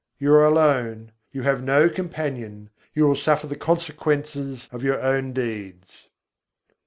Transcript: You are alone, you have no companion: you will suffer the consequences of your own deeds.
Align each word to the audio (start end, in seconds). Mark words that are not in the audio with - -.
You 0.17 0.33
are 0.33 0.43
alone, 0.43 1.11
you 1.31 1.43
have 1.43 1.61
no 1.61 1.87
companion: 1.87 2.71
you 2.95 3.05
will 3.07 3.15
suffer 3.15 3.45
the 3.45 3.55
consequences 3.55 4.67
of 4.71 4.83
your 4.83 4.99
own 4.99 5.31
deeds. 5.31 6.07